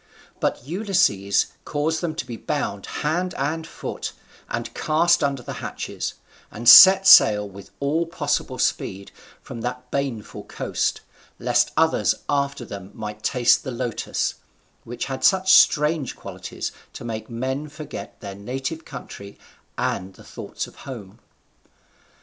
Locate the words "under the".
5.23-5.53